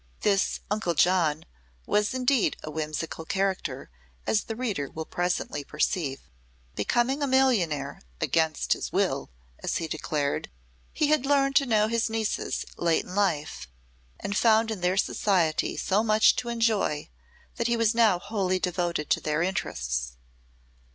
This 0.21 0.61
"Uncle 0.71 0.95
John" 0.95 1.45
was 1.85 2.15
indeed 2.15 2.57
a 2.63 2.71
whimsical 2.71 3.23
character, 3.23 3.91
as 4.25 4.45
the 4.45 4.55
reader 4.55 4.89
will 4.89 5.05
presently 5.05 5.63
perceive. 5.63 6.21
Becoming 6.73 7.21
a 7.21 7.27
millionaire 7.27 8.01
"against 8.19 8.73
his 8.73 8.91
will," 8.91 9.29
as 9.59 9.77
he 9.77 9.87
declared, 9.87 10.49
he 10.91 11.09
had 11.09 11.27
learned 11.27 11.55
to 11.57 11.67
know 11.67 11.87
his 11.87 12.09
nieces 12.09 12.65
late 12.77 13.05
in 13.05 13.13
life, 13.13 13.67
and 14.19 14.35
found 14.35 14.71
in 14.71 14.81
their 14.81 14.97
society 14.97 15.77
so 15.77 16.03
much 16.03 16.35
to 16.37 16.49
enjoy 16.49 17.07
that 17.57 17.67
he 17.67 17.77
was 17.77 17.93
now 17.93 18.17
wholly 18.17 18.57
devoted 18.57 19.07
to 19.11 19.21
their 19.21 19.43
interests. 19.43 20.13